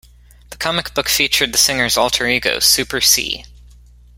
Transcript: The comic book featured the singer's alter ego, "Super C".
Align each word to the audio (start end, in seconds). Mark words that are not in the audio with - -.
The 0.49 0.57
comic 0.57 0.95
book 0.95 1.07
featured 1.07 1.53
the 1.53 1.59
singer's 1.59 1.95
alter 1.95 2.25
ego, 2.27 2.57
"Super 2.57 3.01
C". 3.01 3.45